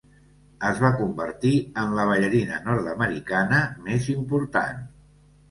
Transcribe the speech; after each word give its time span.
Es 0.69 0.79
va 0.85 0.89
convertir 1.01 1.51
en 1.81 1.93
la 1.99 2.07
ballarina 2.13 2.57
nord-americana 2.69 3.61
més 3.91 4.09
important. 4.17 4.83